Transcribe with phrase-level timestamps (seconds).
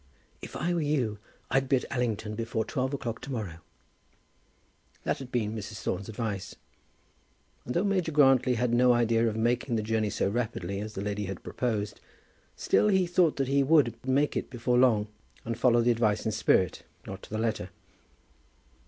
[0.41, 1.19] "If I were you,
[1.51, 3.59] I'd be at Allington before twelve o'clock to morrow."
[5.03, 5.79] That had been Mrs.
[5.83, 6.55] Thorne's advice;
[7.65, 11.03] and though Major Grantly had no idea of making the journey so rapidly as the
[11.03, 12.01] lady had proposed,
[12.55, 15.07] still he thought that he would make it before long,
[15.45, 17.69] and follow the advice in spirit if not to the letter.